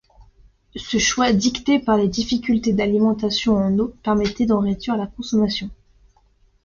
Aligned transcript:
Ce 0.75 0.97
choix, 0.97 1.31
dicté 1.31 1.77
par 1.77 1.95
les 1.95 2.07
difficultés 2.07 2.73
d'alimentation 2.73 3.57
en 3.57 3.77
eau, 3.77 3.93
permettait 4.01 4.47
d'en 4.47 4.59
réduire 4.61 4.97
la 4.97 5.05
consommation. 5.05 5.69